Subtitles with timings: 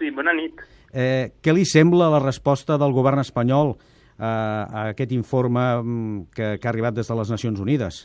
[0.00, 0.62] Sí, bona nit.
[0.96, 6.56] Eh, què li sembla la resposta del govern espanyol eh, a aquest informe mm, que,
[6.56, 8.00] que ha arribat des de les Nacions Unides?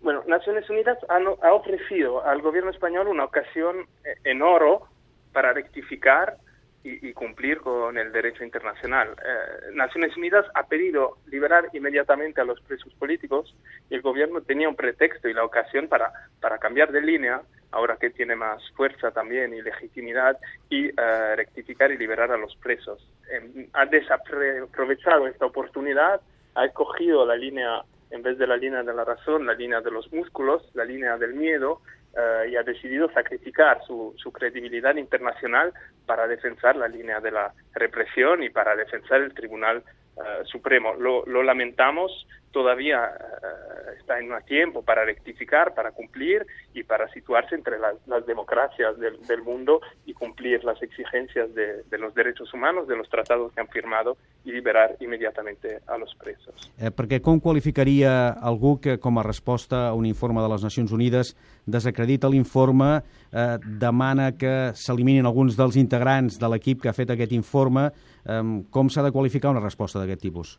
[0.00, 4.88] Bueno, Naciones Unidas ha, ha ofrecido al gobierno español una ocasión eh, en oro
[5.32, 6.38] para rectificar
[6.84, 9.08] y, cumplir con el derecho internacional.
[9.08, 13.56] Eh, Naciones Unidas ha pedido liberar inmediatamente a los presos políticos
[13.88, 17.96] y el gobierno tenía un pretexto y la ocasión para, para cambiar de línea, ahora
[17.96, 23.08] que tiene más fuerza también y legitimidad, y eh, rectificar y liberar a los presos.
[23.30, 26.20] Eh, ha desaprovechado esta oportunidad,
[26.54, 29.90] ha escogido la línea en vez de la línea de la razón, la línea de
[29.90, 31.80] los músculos, la línea del miedo,
[32.14, 35.72] uh, y ha decidido sacrificar su, su, credibilidad internacional
[36.06, 39.82] para defensar la línea de la represión y para defensar el Tribunal
[40.16, 40.94] uh, Supremo.
[40.94, 47.08] Lo, lo, lamentamos, todavía uh, está en un tiempo para rectificar, para cumplir y para
[47.12, 52.14] situarse entre las, las democracias del, del, mundo y cumplir las exigencias de, de, los
[52.14, 56.54] derechos humanos, de los tratados que han firmado y liberar immediatamente a los presos.
[56.78, 60.92] Eh, perquè com qualificaria algú que, com a resposta a un informe de les Nacions
[60.92, 61.34] Unides,
[61.66, 67.32] desacredita l'informe, eh, demana que s'eliminin alguns dels integrants de l'equip que ha fet aquest
[67.32, 67.90] informe,
[68.26, 70.58] eh, com s'ha de qualificar una resposta d'aquest tipus?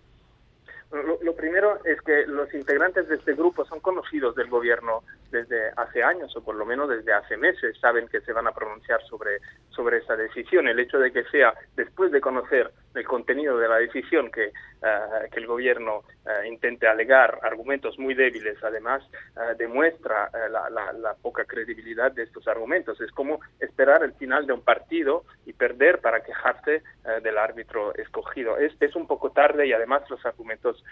[1.56, 6.36] Primero es que los integrantes de este grupo son conocidos del gobierno desde hace años
[6.36, 7.78] o por lo menos desde hace meses.
[7.80, 9.40] Saben que se van a pronunciar sobre,
[9.70, 10.68] sobre esa decisión.
[10.68, 15.30] El hecho de que sea después de conocer el contenido de la decisión que, uh,
[15.32, 19.04] que el gobierno uh, intente alegar argumentos muy débiles, además,
[19.36, 23.00] uh, demuestra la, la, la, poca credibilidad de estos argumentos.
[23.02, 26.84] Es como esperar el final de un partido y perder para quejarse
[27.22, 28.58] del árbitro escogido.
[28.58, 30.84] Es, es, un poco tarde y además los argumentos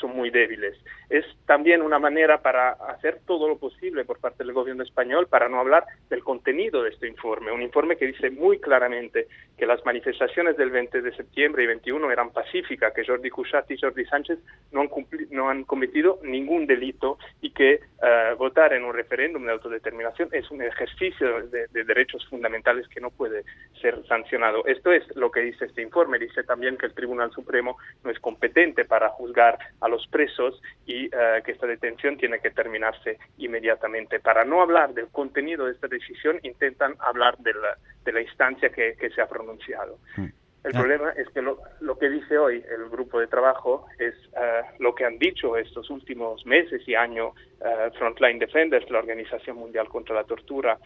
[0.00, 0.76] son muy débiles.
[1.08, 5.48] Es también una manera para hacer todo lo posible por parte del gobierno español para
[5.48, 7.52] no hablar del contenido de este informe.
[7.52, 12.10] Un informe que dice muy claramente que las manifestaciones del 20 de septiembre y 21
[12.10, 14.38] eran pacíficas, que Jordi Cuixart y Jordi Sánchez
[14.72, 14.90] no han,
[15.30, 20.50] no han cometido ningún delito y que uh, votar en un referéndum de autodeterminación es
[20.50, 23.44] un ejercicio de, de, derechos fundamentales que no puede
[23.80, 24.64] ser sancionado.
[24.66, 26.18] Esto es lo que dice este informe.
[26.18, 31.06] Dice también que el Tribunal Supremo no es competente para juzgar a los presos y
[31.06, 34.20] uh, que esta detención tiene que terminarse inmediatamente.
[34.20, 38.70] Para no hablar del contenido de esta decisión, intentan hablar de la, de la instancia
[38.70, 39.98] que, que se ha pronunciado.
[40.16, 40.26] Mm.
[40.64, 40.78] El ah.
[40.78, 44.94] problema es que lo, lo, que dice hoy el grupo de trabajo es uh, lo
[44.94, 50.14] que han dicho estos últimos meses y años uh, Frontline Defenders, la Organización Mundial contra
[50.14, 50.78] la Tortura,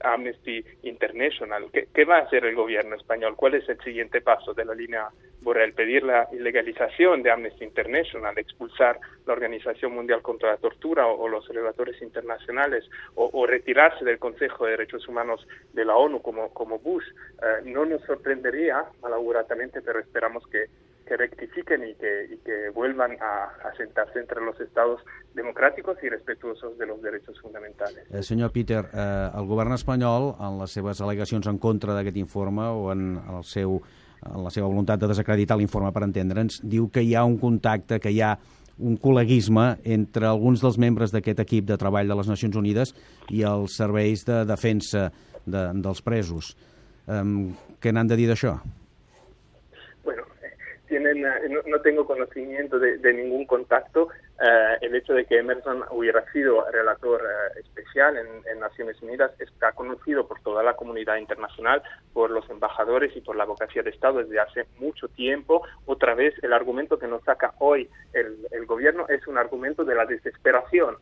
[0.00, 1.66] Amnesty International.
[1.72, 3.36] ¿Qué, ¿Qué, va a hacer el gobierno español?
[3.36, 5.08] ¿Cuál es el siguiente paso de la línea
[5.40, 5.72] Borrell?
[5.72, 11.46] Pedir la ilegalización de Amnesty International, expulsar la Organización Mundial contra la Tortura o, los
[11.48, 17.04] relatores internacionales o, retirarse del Consejo de Derechos Humanos de la ONU como, como Bush.
[17.38, 20.66] Uh, no nos sorprendería, malauguratamente, pero esperamos que
[21.08, 25.00] que rectifiquen y que, y que vuelvan a, a, sentarse entre los estados
[25.34, 28.04] democràtics i respetuosos de los derechos fundamentales.
[28.10, 32.68] Eh, senyor Peter, eh, el govern espanyol, en les seves al·legacions en contra d'aquest informe
[32.68, 33.78] o en, el seu,
[34.20, 38.00] en la seva voluntat de desacreditar l'informe, per entendre'ns, diu que hi ha un contacte,
[38.02, 38.34] que hi ha
[38.78, 42.92] un col·leguisme entre alguns dels membres d'aquest equip de treball de les Nacions Unides
[43.34, 45.08] i els serveis de defensa
[45.46, 46.52] de, dels presos.
[47.08, 48.58] Um, què n'han de dir d'això?
[51.00, 54.08] No, no, tengo conocimiento de, ningún contacto.
[54.40, 59.32] Eh, el hecho de que Emerson hubiera sido relator eh, especial en, en, Naciones Unidas
[59.38, 61.82] está conocido por toda la comunidad internacional,
[62.12, 65.62] por los embajadores y por la abogacía de Estado desde hace mucho tiempo.
[65.86, 70.06] Otra vez, el argumento que nos saca hoy el gobierno es un argumento de la
[70.06, 70.96] desesperación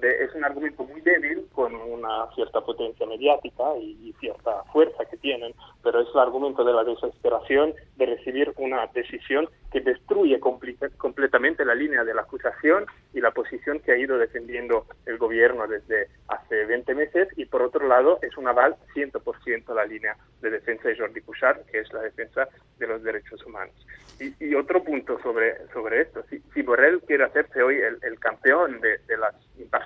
[0.00, 5.04] de, es un argumento muy débil, con una cierta potencia mediática y, y, cierta fuerza
[5.04, 10.40] que tienen, pero es el argumento de la desesperación de recibir una decisión que destruye
[10.40, 15.66] completamente la línea de la acusación y la posición que ha ido defendiendo el gobierno
[15.66, 20.16] desde hace 20 meses y por otro lado es un aval 100% a la línea
[20.40, 23.74] de defensa de Jordi Cuixart, que es la defensa de los derechos humanos.
[24.20, 28.18] Y, y otro punto sobre, sobre esto, si, si Borrell quiere hacerse hoy el, el
[28.18, 29.32] campeón de, de la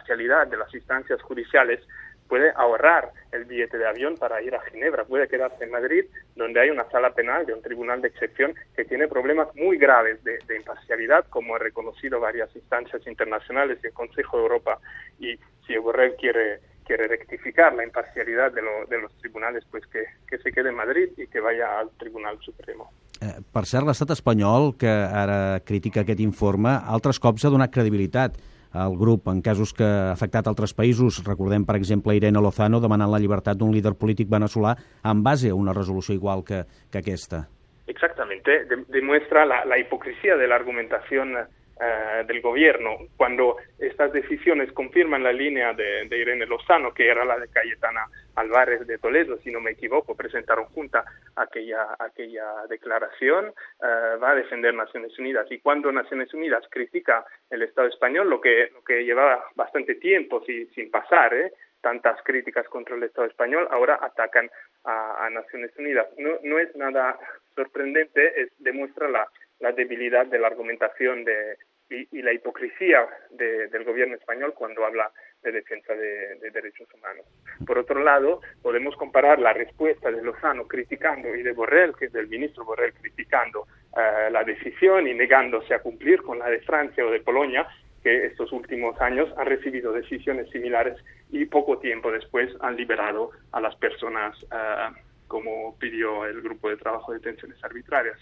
[0.02, 1.80] imparcialidad de las instancias judiciales,
[2.28, 6.04] puede ahorrar el billete de avión para ir a Ginebra, puede quedarse en Madrid,
[6.34, 10.22] donde hay una sala penal de un tribunal de excepción que tiene problemas muy graves
[10.24, 14.78] de, de imparcialidad, como ha reconocido varias instancias internacionales y el Consejo de Europa.
[15.18, 20.02] Y si Borrell quiere quiere rectificar la imparcialidad de, lo, de los tribunales, pues que,
[20.28, 22.90] que se quede en Madrid y que vaya al Tribunal Supremo.
[23.22, 28.34] Eh, per cert, l'estat espanyol, que ara critica aquest informe, altres cops ha donat credibilitat
[28.74, 31.22] el grup en casos que ha afectat altres països.
[31.26, 35.58] Recordem, per exemple, Irene Lozano demanant la llibertat d'un líder polític veneçolà en base a
[35.58, 37.46] una resolució igual que, que aquesta.
[37.86, 41.36] Exactamente, de demuestra la, la hipocresía de la argumentación
[41.84, 42.90] Eh, del gobierno.
[43.16, 48.06] Cuando estas decisiones confirman la línea de, de, Irene Lozano, que era la de Cayetana
[48.36, 51.04] Álvarez de Toledo, si no me equivoco, presentaron junta
[51.36, 55.46] aquella, aquella declaración, eh, va a defender Naciones Unidas.
[55.50, 60.42] Y cuando Naciones Unidas critica el Estado español, lo que, lo que llevaba bastante tiempo
[60.44, 61.52] sin, sin pasar, ¿eh?
[61.80, 64.48] tantas críticas contra el Estado español, ahora atacan
[64.84, 66.06] a, a Naciones Unidas.
[66.16, 67.18] No, no es nada
[67.54, 69.28] sorprendente, es, demuestra la,
[69.58, 71.58] la debilidad de la argumentación de,
[71.90, 75.10] y, y la hipocresía de, del gobierno español cuando habla
[75.42, 77.24] de defensa de, de, derechos humanos.
[77.66, 82.12] Por otro lado, podemos comparar la respuesta de Lozano criticando y de Borrell, que es
[82.12, 87.04] del ministro Borrell criticando uh, la decisión y negándose a cumplir con la de Francia
[87.04, 87.66] o de Polonia,
[88.02, 90.96] que estos últimos años han recibido decisiones similares
[91.30, 94.94] y poco tiempo después han liberado a las personas uh,
[95.28, 98.18] como pidió el grupo de trabajo de detenciones arbitrarias.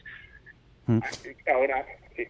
[0.87, 1.01] Mm.
[1.53, 1.85] Ahora,
[2.15, 2.27] sí.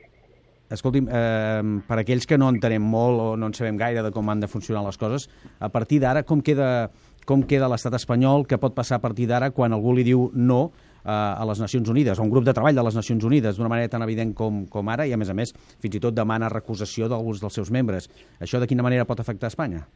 [0.71, 4.29] Escolti'm, eh, per aquells que no entenem molt o no en sabem gaire de com
[4.31, 5.29] han de funcionar les coses,
[5.59, 6.91] a partir d'ara com queda,
[7.27, 10.61] com queda l'estat espanyol, què pot passar a partir d'ara quan algú li diu no
[11.05, 13.73] eh, a les Nacions Unides, a un grup de treball de les Nacions Unides, d'una
[13.73, 16.53] manera tan evident com, com ara, i a més a més, fins i tot demana
[16.53, 18.09] recusació d'alguns dels seus membres.
[18.39, 19.87] Això de quina manera pot afectar Espanya?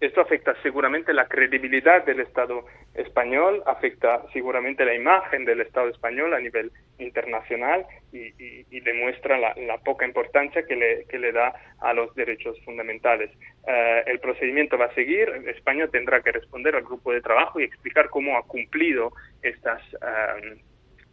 [0.00, 2.64] Esto afecta seguramente la credibilidad del Estado
[2.94, 9.38] español, afecta seguramente la imagen del Estado español a nivel internacional y, y, y demuestra
[9.38, 13.30] la, la, poca importancia que le, que le, da a los derechos fundamentales.
[13.64, 17.64] Uh, el procedimiento va a seguir, España tendrá que responder al grupo de trabajo y
[17.64, 19.12] explicar cómo ha cumplido
[19.42, 19.82] estas.
[19.94, 20.69] Uh,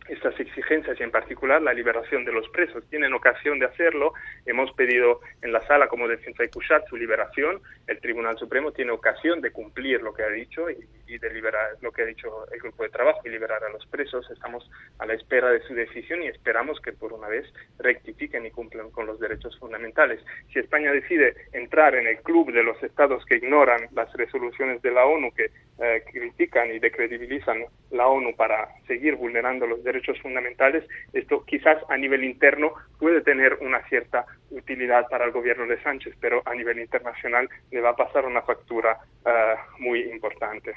[0.10, 2.84] estas exigencias y en particular la liberación de los presos.
[2.90, 4.14] Tienen ocasión de hacerlo.
[4.46, 7.62] Hemos pedido en la sala como defensa de Cuchat su liberación.
[7.88, 10.78] El Tribunal Supremo tiene ocasión de cumplir lo que ha dicho y,
[11.08, 13.86] y, de liberar lo que ha dicho el grupo de trabajo y liberar a los
[13.88, 14.30] presos.
[14.32, 14.70] Estamos
[15.00, 17.46] a la espera de su decisión y esperamos que por una vez
[17.80, 20.24] rectifiquen y cumplan con los derechos fundamentales.
[20.54, 24.92] Si España decide entrar en el club de los estados que ignoran las resoluciones de
[24.92, 30.84] la ONU, que eh, critican y decredibilizan la ONU para seguir vulnerando los derechos fundamentales,
[31.14, 36.16] esto quizás a nivel interno puede tener una cierta utilidad para el gobierno de Sánchez,
[36.20, 40.74] pero a nivel internacional le va a pasar una factura eh, muy importante.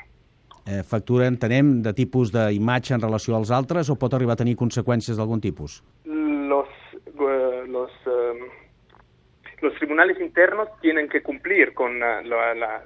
[0.67, 4.59] Eh, factura, entenem, de tipus d'imatge en relació als altres o pot arribar a tenir
[4.61, 5.81] conseqüències d'algun tipus?
[6.05, 6.69] Los,
[7.17, 8.45] uh, los, uh,
[9.63, 12.83] los tribunales internos tienen que cumplir con la, la,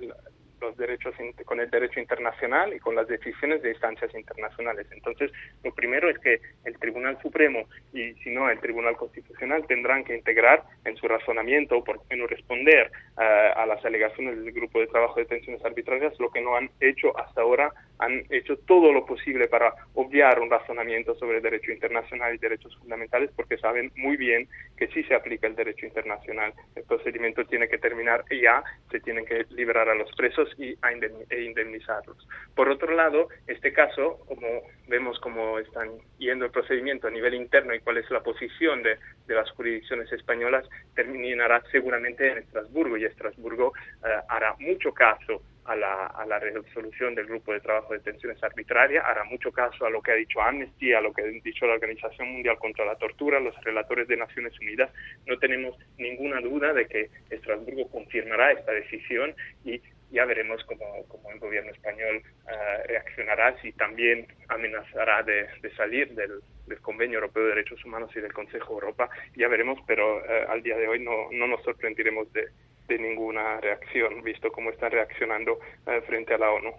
[0.64, 1.14] los derechos
[1.44, 4.86] con el derecho internacional y con las decisiones de instancias internacionales.
[4.90, 5.30] Entonces,
[5.62, 10.16] lo primero es que el Tribunal Supremo y si no el Tribunal Constitucional tendrán que
[10.16, 14.86] integrar en su razonamiento por qué no responder uh, a las alegaciones del grupo de
[14.86, 17.72] trabajo de detenciones arbitrarias lo que no han hecho hasta ahora
[18.04, 23.30] han hecho todo lo posible para obviar un razonamiento sobre derecho internacional y derechos fundamentales
[23.34, 27.78] porque saben muy bien que si se aplica el derecho internacional el procedimiento tiene que
[27.78, 32.16] terminar ya se tienen que liberar a los presos y a e indemnizarlos.
[32.54, 37.74] Por otro lado, este caso, como vemos cómo están yendo el procedimiento a nivel interno
[37.74, 43.04] y cuál es la posición de, de las jurisdicciones españolas, terminará seguramente en Estrasburgo y
[43.04, 43.72] Estrasburgo
[44.04, 48.42] eh, hará mucho caso a la, a la, resolución del grupo de trabajo de detenciones
[48.42, 51.66] arbitrarias, hará mucho caso a lo que ha dicho Amnesty, a lo que ha dicho
[51.66, 54.90] la Organización Mundial contra la Tortura, los relatores de Naciones Unidas.
[55.26, 59.80] No tenemos ninguna duda de que Estrasburgo confirmará esta decisión y
[60.14, 66.40] ya veremos cómo, el gobierno español uh, reaccionará, si también amenazará de, de salir del,
[66.66, 69.10] del, Convenio Europeo de Derechos Humanos y del Consejo Europa.
[69.34, 72.48] Ya veremos, pero uh, al día de hoy no, no nos sorprenderemos de,
[72.88, 76.70] de, ninguna reacción, visto cómo están reaccionando uh, frente a la ONU.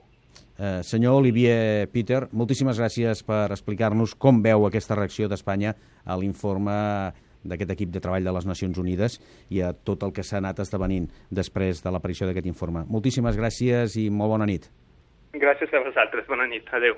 [0.58, 5.74] Eh, senyor Olivier Peter, moltíssimes gràcies per explicar-nos com veu aquesta reacció d'Espanya
[6.06, 6.76] a l'informe
[7.44, 9.20] d'aquest equip de treball de les Nacions Unides
[9.52, 12.86] i a tot el que s'ha anat esdevenint després de l'aparició d'aquest informe.
[12.88, 14.72] Moltíssimes gràcies i molt bona nit.
[15.36, 16.26] Gràcies a vosaltres.
[16.32, 16.72] Bona nit.
[16.72, 16.96] Adéu.